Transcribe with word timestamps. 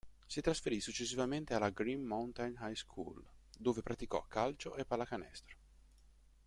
Si 0.25 0.41
trasferì 0.41 0.81
successivamente 0.81 1.53
alla 1.53 1.69
Green 1.69 2.01
Mountain 2.03 2.57
High 2.59 2.73
School, 2.73 3.23
dove 3.55 3.83
praticò 3.83 4.25
calcio 4.27 4.75
e 4.75 4.83
pallacanestro. 4.83 5.55